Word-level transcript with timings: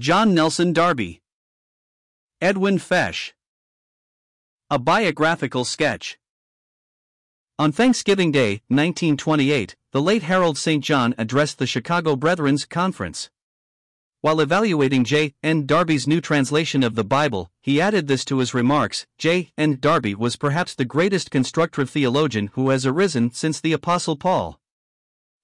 John 0.00 0.34
Nelson 0.34 0.72
Darby. 0.72 1.22
Edwin 2.40 2.78
Fesch. 2.78 3.30
A 4.68 4.76
biographical 4.76 5.64
sketch. 5.64 6.18
On 7.60 7.70
Thanksgiving 7.70 8.32
Day, 8.32 8.54
1928, 8.66 9.76
the 9.92 10.02
late 10.02 10.24
Harold 10.24 10.58
St. 10.58 10.82
John 10.82 11.14
addressed 11.16 11.60
the 11.60 11.66
Chicago 11.68 12.16
Brethren's 12.16 12.64
Conference. 12.64 13.30
While 14.20 14.40
evaluating 14.40 15.04
J. 15.04 15.34
N. 15.44 15.64
Darby's 15.64 16.08
new 16.08 16.20
translation 16.20 16.82
of 16.82 16.96
the 16.96 17.04
Bible, 17.04 17.52
he 17.62 17.80
added 17.80 18.08
this 18.08 18.24
to 18.24 18.38
his 18.38 18.52
remarks 18.52 19.06
J. 19.16 19.52
N. 19.56 19.78
Darby 19.78 20.16
was 20.16 20.34
perhaps 20.34 20.74
the 20.74 20.84
greatest 20.84 21.30
constructive 21.30 21.88
theologian 21.88 22.50
who 22.54 22.70
has 22.70 22.84
arisen 22.84 23.30
since 23.30 23.60
the 23.60 23.72
Apostle 23.72 24.16
Paul. 24.16 24.58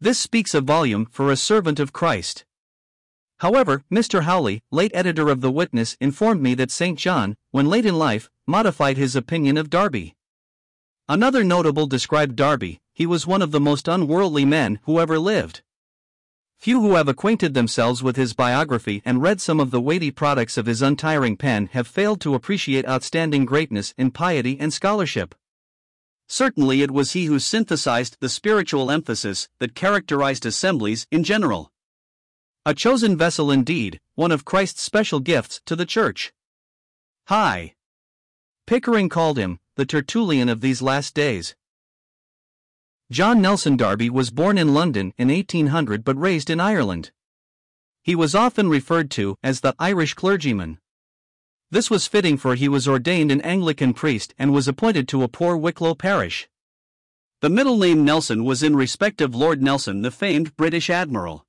This 0.00 0.18
speaks 0.18 0.52
a 0.52 0.60
volume 0.60 1.06
for 1.06 1.30
a 1.30 1.36
servant 1.36 1.78
of 1.78 1.92
Christ. 1.92 2.44
However, 3.42 3.82
Mr. 3.92 4.22
Howley, 4.22 4.62
late 4.70 4.92
editor 4.94 5.28
of 5.28 5.40
The 5.40 5.50
Witness, 5.50 5.96
informed 6.00 6.40
me 6.40 6.54
that 6.54 6.70
St. 6.70 6.96
John, 6.96 7.36
when 7.50 7.66
late 7.66 7.84
in 7.84 7.98
life, 7.98 8.30
modified 8.46 8.96
his 8.96 9.16
opinion 9.16 9.56
of 9.56 9.68
Darby. 9.68 10.14
Another 11.08 11.42
notable 11.42 11.88
described 11.88 12.36
Darby, 12.36 12.80
he 12.92 13.04
was 13.04 13.26
one 13.26 13.42
of 13.42 13.50
the 13.50 13.58
most 13.58 13.88
unworldly 13.88 14.44
men 14.44 14.78
who 14.84 15.00
ever 15.00 15.18
lived. 15.18 15.62
Few 16.56 16.80
who 16.80 16.94
have 16.94 17.08
acquainted 17.08 17.52
themselves 17.52 18.00
with 18.00 18.14
his 18.14 18.32
biography 18.32 19.02
and 19.04 19.20
read 19.20 19.40
some 19.40 19.58
of 19.58 19.72
the 19.72 19.80
weighty 19.80 20.12
products 20.12 20.56
of 20.56 20.66
his 20.66 20.80
untiring 20.80 21.36
pen 21.36 21.68
have 21.72 21.88
failed 21.88 22.20
to 22.20 22.36
appreciate 22.36 22.86
outstanding 22.86 23.44
greatness 23.44 23.92
in 23.98 24.12
piety 24.12 24.56
and 24.60 24.72
scholarship. 24.72 25.34
Certainly, 26.28 26.80
it 26.82 26.92
was 26.92 27.10
he 27.10 27.24
who 27.24 27.40
synthesized 27.40 28.18
the 28.20 28.28
spiritual 28.28 28.88
emphasis 28.88 29.48
that 29.58 29.74
characterized 29.74 30.46
assemblies 30.46 31.08
in 31.10 31.24
general. 31.24 31.71
A 32.64 32.74
chosen 32.74 33.16
vessel 33.16 33.50
indeed, 33.50 33.98
one 34.14 34.30
of 34.30 34.44
Christ's 34.44 34.82
special 34.82 35.18
gifts 35.18 35.60
to 35.66 35.74
the 35.74 35.84
church. 35.84 36.32
Hy. 37.26 37.74
Pickering 38.68 39.08
called 39.08 39.36
him 39.36 39.58
the 39.74 39.84
Tertullian 39.84 40.48
of 40.48 40.60
these 40.60 40.80
last 40.80 41.12
days. 41.12 41.56
John 43.10 43.42
Nelson 43.42 43.76
Darby 43.76 44.08
was 44.08 44.30
born 44.30 44.58
in 44.58 44.74
London 44.74 45.12
in 45.18 45.26
1800 45.26 46.04
but 46.04 46.16
raised 46.16 46.50
in 46.50 46.60
Ireland. 46.60 47.10
He 48.00 48.14
was 48.14 48.32
often 48.32 48.68
referred 48.68 49.10
to 49.12 49.36
as 49.42 49.60
the 49.60 49.74
Irish 49.80 50.14
clergyman. 50.14 50.78
This 51.72 51.90
was 51.90 52.06
fitting 52.06 52.36
for 52.36 52.54
he 52.54 52.68
was 52.68 52.86
ordained 52.86 53.32
an 53.32 53.40
Anglican 53.40 53.92
priest 53.92 54.34
and 54.38 54.52
was 54.52 54.68
appointed 54.68 55.08
to 55.08 55.24
a 55.24 55.28
poor 55.28 55.56
Wicklow 55.56 55.96
parish. 55.96 56.48
The 57.40 57.50
middle 57.50 57.76
name 57.76 58.04
Nelson 58.04 58.44
was 58.44 58.62
in 58.62 58.76
respect 58.76 59.20
of 59.20 59.34
Lord 59.34 59.60
Nelson, 59.60 60.02
the 60.02 60.12
famed 60.12 60.56
British 60.56 60.88
admiral. 60.88 61.44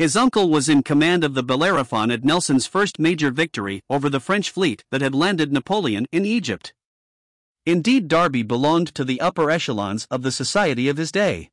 His 0.00 0.16
uncle 0.16 0.48
was 0.48 0.70
in 0.70 0.82
command 0.82 1.24
of 1.24 1.34
the 1.34 1.42
Bellerophon 1.42 2.10
at 2.10 2.24
Nelson's 2.24 2.64
first 2.66 2.98
major 2.98 3.30
victory 3.30 3.82
over 3.90 4.08
the 4.08 4.18
French 4.18 4.48
fleet 4.48 4.82
that 4.90 5.02
had 5.02 5.14
landed 5.14 5.52
Napoleon 5.52 6.06
in 6.10 6.24
Egypt. 6.24 6.72
Indeed, 7.66 8.08
Darby 8.08 8.42
belonged 8.42 8.94
to 8.94 9.04
the 9.04 9.20
upper 9.20 9.50
echelons 9.50 10.06
of 10.10 10.22
the 10.22 10.32
society 10.32 10.88
of 10.88 10.96
his 10.96 11.12
day. 11.12 11.50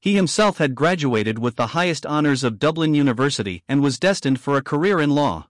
He 0.00 0.16
himself 0.16 0.58
had 0.58 0.74
graduated 0.74 1.38
with 1.38 1.54
the 1.54 1.68
highest 1.68 2.04
honors 2.04 2.42
of 2.42 2.58
Dublin 2.58 2.94
University 2.94 3.62
and 3.68 3.80
was 3.80 3.96
destined 3.96 4.40
for 4.40 4.56
a 4.56 4.60
career 4.60 5.00
in 5.00 5.10
law. 5.10 5.46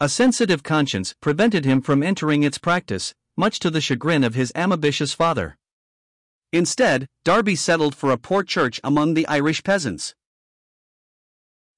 A 0.00 0.10
sensitive 0.10 0.62
conscience 0.62 1.14
prevented 1.22 1.64
him 1.64 1.80
from 1.80 2.02
entering 2.02 2.42
its 2.42 2.58
practice, 2.58 3.14
much 3.34 3.60
to 3.60 3.70
the 3.70 3.80
chagrin 3.80 4.24
of 4.24 4.34
his 4.34 4.52
ambitious 4.54 5.14
father. 5.14 5.56
Instead, 6.52 7.08
Darby 7.24 7.56
settled 7.56 7.94
for 7.94 8.10
a 8.10 8.18
poor 8.18 8.42
church 8.42 8.78
among 8.84 9.14
the 9.14 9.26
Irish 9.26 9.62
peasants. 9.62 10.14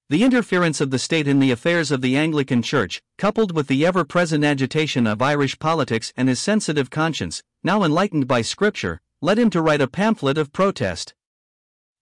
The 0.09 0.23
interference 0.23 0.81
of 0.81 0.93
the 0.93 1.01
state 1.01 1.27
in 1.27 1.41
the 1.41 1.51
affairs 1.51 1.91
of 1.91 2.01
the 2.01 2.17
Anglican 2.17 2.63
Church, 2.63 3.03
coupled 3.19 3.57
with 3.57 3.67
the 3.67 3.85
ever 3.85 4.05
present 4.05 4.45
agitation 4.45 5.05
of 5.05 5.21
Irish 5.21 5.59
politics 5.59 6.13
and 6.17 6.29
his 6.29 6.39
sensitive 6.39 6.91
conscience, 6.91 7.43
now 7.65 7.83
enlightened 7.83 8.29
by 8.29 8.43
Scripture, 8.43 9.01
led 9.21 9.37
him 9.37 9.51
to 9.51 9.61
write 9.61 9.81
a 9.81 9.89
pamphlet 9.89 10.39
of 10.39 10.53
protest. 10.53 11.13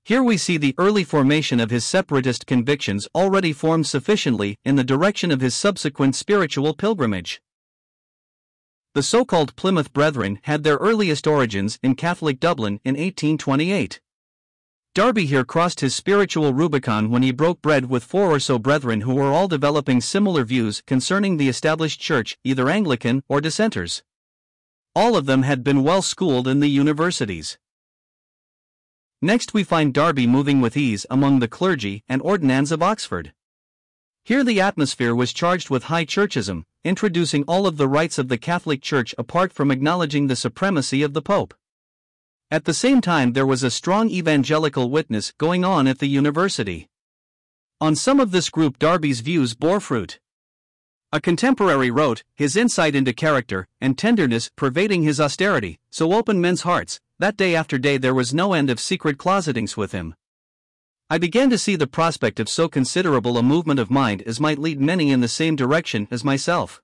Here 0.04 0.22
we 0.22 0.36
see 0.36 0.58
the 0.58 0.74
early 0.76 1.02
formation 1.02 1.58
of 1.60 1.70
his 1.70 1.82
separatist 1.82 2.46
convictions 2.46 3.08
already 3.14 3.54
formed 3.54 3.86
sufficiently 3.86 4.58
in 4.66 4.76
the 4.76 4.84
direction 4.84 5.30
of 5.30 5.40
his 5.40 5.54
subsequent 5.54 6.14
spiritual 6.14 6.74
pilgrimage. 6.74 7.40
The 8.92 9.02
so 9.02 9.24
called 9.24 9.56
Plymouth 9.56 9.94
Brethren 9.94 10.40
had 10.42 10.62
their 10.62 10.76
earliest 10.76 11.26
origins 11.26 11.78
in 11.82 11.94
Catholic 11.94 12.38
Dublin 12.38 12.80
in 12.84 12.96
1828. 12.96 13.98
Darby 14.94 15.26
here 15.26 15.44
crossed 15.44 15.80
his 15.80 15.92
spiritual 15.92 16.54
Rubicon 16.54 17.10
when 17.10 17.24
he 17.24 17.32
broke 17.32 17.60
bread 17.60 17.86
with 17.86 18.04
four 18.04 18.30
or 18.30 18.38
so 18.38 18.60
brethren 18.60 19.00
who 19.00 19.16
were 19.16 19.32
all 19.32 19.48
developing 19.48 20.00
similar 20.00 20.44
views 20.44 20.84
concerning 20.86 21.36
the 21.36 21.48
established 21.48 22.00
church, 22.00 22.38
either 22.44 22.70
Anglican 22.70 23.24
or 23.28 23.40
dissenters. 23.40 24.04
All 24.94 25.16
of 25.16 25.26
them 25.26 25.42
had 25.42 25.64
been 25.64 25.82
well 25.82 26.00
schooled 26.00 26.46
in 26.46 26.60
the 26.60 26.68
universities. 26.68 27.58
Next, 29.20 29.52
we 29.52 29.64
find 29.64 29.92
Darby 29.92 30.28
moving 30.28 30.60
with 30.60 30.76
ease 30.76 31.06
among 31.10 31.40
the 31.40 31.48
clergy 31.48 32.04
and 32.08 32.22
ordinands 32.22 32.70
of 32.70 32.80
Oxford. 32.80 33.32
Here, 34.24 34.44
the 34.44 34.60
atmosphere 34.60 35.12
was 35.12 35.32
charged 35.32 35.70
with 35.70 35.84
high 35.84 36.04
churchism, 36.04 36.62
introducing 36.84 37.42
all 37.48 37.66
of 37.66 37.78
the 37.78 37.88
rites 37.88 38.16
of 38.16 38.28
the 38.28 38.38
Catholic 38.38 38.80
Church 38.80 39.12
apart 39.18 39.52
from 39.52 39.72
acknowledging 39.72 40.28
the 40.28 40.36
supremacy 40.36 41.02
of 41.02 41.14
the 41.14 41.22
Pope. 41.22 41.52
At 42.54 42.66
the 42.66 42.72
same 42.72 43.00
time, 43.00 43.32
there 43.32 43.48
was 43.48 43.64
a 43.64 43.68
strong 43.68 44.08
evangelical 44.10 44.88
witness 44.88 45.32
going 45.38 45.64
on 45.64 45.88
at 45.88 45.98
the 45.98 46.06
university. 46.06 46.86
On 47.80 47.96
some 47.96 48.20
of 48.20 48.30
this 48.30 48.48
group, 48.48 48.78
Darby's 48.78 49.22
views 49.22 49.56
bore 49.56 49.80
fruit. 49.80 50.20
A 51.10 51.20
contemporary 51.20 51.90
wrote, 51.90 52.22
His 52.36 52.54
insight 52.54 52.94
into 52.94 53.12
character 53.12 53.66
and 53.80 53.98
tenderness 53.98 54.52
pervading 54.54 55.02
his 55.02 55.18
austerity, 55.18 55.80
so 55.90 56.12
open 56.12 56.40
men's 56.40 56.62
hearts, 56.62 57.00
that 57.18 57.36
day 57.36 57.56
after 57.56 57.76
day 57.76 57.96
there 57.96 58.14
was 58.14 58.32
no 58.32 58.52
end 58.52 58.70
of 58.70 58.78
secret 58.78 59.18
closetings 59.18 59.76
with 59.76 59.90
him. 59.90 60.14
I 61.10 61.18
began 61.18 61.50
to 61.50 61.58
see 61.58 61.74
the 61.74 61.88
prospect 61.88 62.38
of 62.38 62.48
so 62.48 62.68
considerable 62.68 63.36
a 63.36 63.42
movement 63.42 63.80
of 63.80 63.90
mind 63.90 64.22
as 64.22 64.38
might 64.38 64.60
lead 64.60 64.80
many 64.80 65.10
in 65.10 65.18
the 65.18 65.26
same 65.26 65.56
direction 65.56 66.06
as 66.12 66.22
myself. 66.22 66.80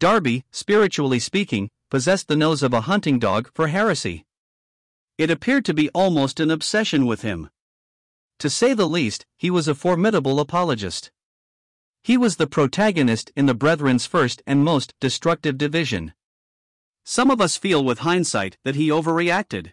Darby, 0.00 0.46
spiritually 0.50 1.18
speaking, 1.18 1.68
possessed 1.94 2.26
the 2.26 2.34
nose 2.34 2.64
of 2.64 2.72
a 2.72 2.80
hunting 2.90 3.20
dog 3.20 3.48
for 3.54 3.68
heresy. 3.68 4.24
It 5.16 5.30
appeared 5.30 5.64
to 5.66 5.72
be 5.72 5.90
almost 5.90 6.40
an 6.40 6.50
obsession 6.50 7.06
with 7.06 7.22
him. 7.22 7.50
To 8.40 8.50
say 8.50 8.74
the 8.74 8.88
least, 8.88 9.26
he 9.36 9.48
was 9.48 9.68
a 9.68 9.76
formidable 9.76 10.40
apologist. 10.40 11.12
He 12.02 12.16
was 12.16 12.34
the 12.34 12.48
protagonist 12.48 13.30
in 13.36 13.46
the 13.46 13.54
Brethren's 13.54 14.06
first 14.06 14.42
and 14.44 14.64
most 14.64 14.92
destructive 14.98 15.56
division. 15.56 16.14
Some 17.04 17.30
of 17.30 17.40
us 17.40 17.56
feel 17.56 17.84
with 17.84 18.00
hindsight 18.00 18.58
that 18.64 18.74
he 18.74 18.88
overreacted. 18.88 19.70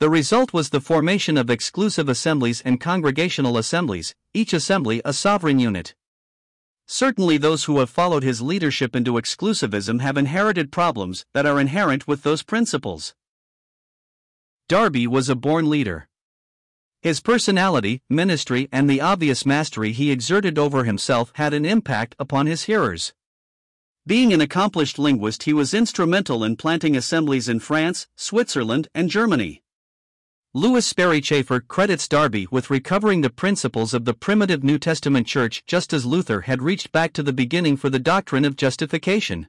The 0.00 0.08
result 0.08 0.54
was 0.54 0.70
the 0.70 0.80
formation 0.80 1.36
of 1.36 1.50
exclusive 1.50 2.08
assemblies 2.08 2.62
and 2.62 2.80
congregational 2.80 3.58
assemblies, 3.58 4.14
each 4.32 4.54
assembly 4.54 5.02
a 5.04 5.12
sovereign 5.12 5.58
unit. 5.58 5.94
Certainly, 6.90 7.36
those 7.38 7.64
who 7.64 7.80
have 7.80 7.90
followed 7.90 8.22
his 8.22 8.40
leadership 8.40 8.96
into 8.96 9.18
exclusivism 9.18 10.00
have 10.00 10.16
inherited 10.16 10.72
problems 10.72 11.26
that 11.34 11.44
are 11.44 11.60
inherent 11.60 12.08
with 12.08 12.22
those 12.22 12.42
principles. 12.42 13.14
Darby 14.68 15.06
was 15.06 15.28
a 15.28 15.34
born 15.34 15.68
leader. 15.68 16.08
His 17.02 17.20
personality, 17.20 18.02
ministry, 18.08 18.68
and 18.72 18.88
the 18.88 19.02
obvious 19.02 19.44
mastery 19.44 19.92
he 19.92 20.10
exerted 20.10 20.58
over 20.58 20.84
himself 20.84 21.30
had 21.34 21.52
an 21.52 21.66
impact 21.66 22.16
upon 22.18 22.46
his 22.46 22.64
hearers. 22.64 23.12
Being 24.06 24.32
an 24.32 24.40
accomplished 24.40 24.98
linguist, 24.98 25.42
he 25.42 25.52
was 25.52 25.74
instrumental 25.74 26.42
in 26.42 26.56
planting 26.56 26.96
assemblies 26.96 27.50
in 27.50 27.60
France, 27.60 28.08
Switzerland, 28.16 28.88
and 28.94 29.10
Germany. 29.10 29.62
Lewis 30.54 30.86
Sperry 30.86 31.20
Chafer 31.20 31.60
credits 31.60 32.08
Darby 32.08 32.46
with 32.50 32.70
recovering 32.70 33.20
the 33.20 33.28
principles 33.28 33.92
of 33.92 34.06
the 34.06 34.14
primitive 34.14 34.64
New 34.64 34.78
Testament 34.78 35.26
church 35.26 35.62
just 35.66 35.92
as 35.92 36.06
Luther 36.06 36.40
had 36.42 36.62
reached 36.62 36.90
back 36.90 37.12
to 37.12 37.22
the 37.22 37.34
beginning 37.34 37.76
for 37.76 37.90
the 37.90 37.98
doctrine 37.98 38.46
of 38.46 38.56
justification. 38.56 39.46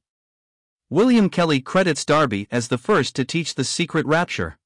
William 0.89 1.29
Kelly 1.29 1.61
credits 1.61 2.03
Darby 2.03 2.49
as 2.51 2.67
the 2.67 2.77
first 2.77 3.15
to 3.15 3.23
teach 3.23 3.55
the 3.55 3.63
secret 3.63 4.05
rapture. 4.05 4.57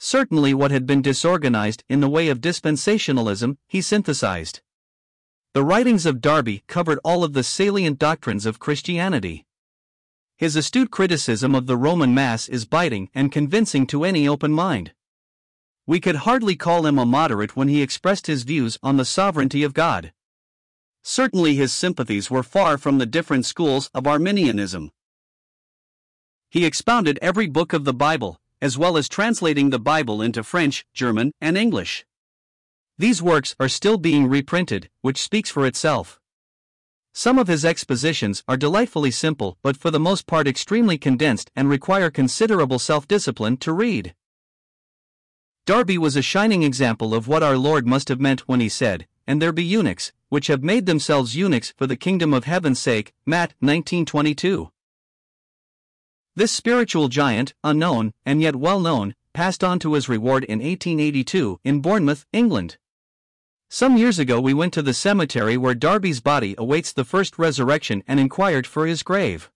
Certainly, 0.00 0.52
what 0.54 0.72
had 0.72 0.84
been 0.84 1.00
disorganized 1.00 1.84
in 1.88 2.00
the 2.00 2.10
way 2.10 2.28
of 2.28 2.40
dispensationalism, 2.40 3.56
he 3.68 3.80
synthesized. 3.80 4.62
The 5.54 5.62
writings 5.62 6.06
of 6.06 6.20
Darby 6.20 6.64
covered 6.66 6.98
all 7.04 7.22
of 7.22 7.34
the 7.34 7.44
salient 7.44 8.00
doctrines 8.00 8.46
of 8.46 8.58
Christianity. 8.58 9.46
His 10.36 10.56
astute 10.56 10.90
criticism 10.90 11.54
of 11.54 11.66
the 11.66 11.76
Roman 11.76 12.12
Mass 12.12 12.48
is 12.48 12.64
biting 12.64 13.10
and 13.14 13.30
convincing 13.30 13.86
to 13.86 14.02
any 14.02 14.26
open 14.26 14.50
mind. 14.50 14.92
We 15.86 16.00
could 16.00 16.16
hardly 16.16 16.56
call 16.56 16.84
him 16.84 16.98
a 16.98 17.06
moderate 17.06 17.54
when 17.54 17.68
he 17.68 17.80
expressed 17.80 18.26
his 18.26 18.42
views 18.42 18.76
on 18.82 18.96
the 18.96 19.04
sovereignty 19.04 19.62
of 19.62 19.72
God. 19.72 20.12
Certainly, 21.02 21.54
his 21.54 21.72
sympathies 21.72 22.28
were 22.28 22.42
far 22.42 22.76
from 22.76 22.98
the 22.98 23.06
different 23.06 23.46
schools 23.46 23.88
of 23.94 24.06
Arminianism. 24.06 24.90
He 26.50 26.64
expounded 26.64 27.20
every 27.22 27.46
book 27.46 27.72
of 27.72 27.84
the 27.84 27.94
Bible, 27.94 28.40
as 28.60 28.76
well 28.76 28.96
as 28.96 29.08
translating 29.08 29.70
the 29.70 29.78
Bible 29.78 30.20
into 30.20 30.42
French, 30.42 30.84
German, 30.92 31.32
and 31.40 31.56
English. 31.56 32.04
These 32.98 33.22
works 33.22 33.54
are 33.60 33.68
still 33.68 33.98
being 33.98 34.26
reprinted, 34.26 34.90
which 35.02 35.22
speaks 35.22 35.50
for 35.50 35.66
itself. 35.66 36.18
Some 37.12 37.38
of 37.38 37.46
his 37.46 37.64
expositions 37.64 38.42
are 38.48 38.56
delightfully 38.56 39.10
simple 39.10 39.56
but 39.62 39.76
for 39.76 39.90
the 39.90 40.00
most 40.00 40.26
part 40.26 40.48
extremely 40.48 40.98
condensed 40.98 41.50
and 41.54 41.70
require 41.70 42.10
considerable 42.10 42.78
self 42.78 43.06
discipline 43.06 43.56
to 43.58 43.72
read. 43.72 44.14
Darby 45.66 45.98
was 45.98 46.14
a 46.14 46.22
shining 46.22 46.62
example 46.62 47.12
of 47.12 47.26
what 47.26 47.42
our 47.42 47.58
Lord 47.58 47.88
must 47.88 48.08
have 48.08 48.20
meant 48.20 48.46
when 48.46 48.60
he 48.60 48.68
said, 48.68 49.08
And 49.26 49.42
there 49.42 49.50
be 49.50 49.64
eunuchs, 49.64 50.12
which 50.28 50.46
have 50.46 50.62
made 50.62 50.86
themselves 50.86 51.34
eunuchs 51.34 51.74
for 51.76 51.88
the 51.88 51.96
kingdom 51.96 52.32
of 52.32 52.44
heaven's 52.44 52.78
sake. 52.78 53.12
Matt 53.26 53.52
1922. 53.58 54.70
This 56.36 56.52
spiritual 56.52 57.08
giant, 57.08 57.52
unknown, 57.64 58.14
and 58.24 58.40
yet 58.40 58.54
well 58.54 58.78
known, 58.78 59.16
passed 59.32 59.64
on 59.64 59.80
to 59.80 59.94
his 59.94 60.08
reward 60.08 60.44
in 60.44 60.60
1882 60.60 61.58
in 61.64 61.80
Bournemouth, 61.80 62.26
England. 62.32 62.78
Some 63.68 63.96
years 63.96 64.20
ago, 64.20 64.40
we 64.40 64.54
went 64.54 64.72
to 64.74 64.82
the 64.82 64.94
cemetery 64.94 65.56
where 65.56 65.74
Darby's 65.74 66.20
body 66.20 66.54
awaits 66.56 66.92
the 66.92 67.04
first 67.04 67.40
resurrection 67.40 68.04
and 68.06 68.20
inquired 68.20 68.68
for 68.68 68.86
his 68.86 69.02
grave. 69.02 69.50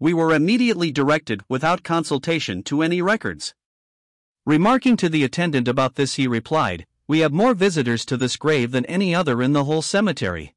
We 0.00 0.14
were 0.14 0.34
immediately 0.34 0.90
directed 0.90 1.44
without 1.48 1.84
consultation 1.84 2.64
to 2.64 2.82
any 2.82 3.00
records. 3.00 3.54
Remarking 4.44 4.96
to 4.96 5.08
the 5.08 5.22
attendant 5.22 5.68
about 5.68 5.94
this, 5.94 6.14
he 6.14 6.26
replied, 6.26 6.84
We 7.06 7.20
have 7.20 7.32
more 7.32 7.54
visitors 7.54 8.04
to 8.06 8.16
this 8.16 8.36
grave 8.36 8.72
than 8.72 8.84
any 8.86 9.14
other 9.14 9.40
in 9.40 9.52
the 9.52 9.62
whole 9.62 9.82
cemetery. 9.82 10.56